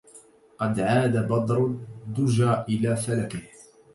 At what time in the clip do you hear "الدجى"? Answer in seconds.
1.65-2.53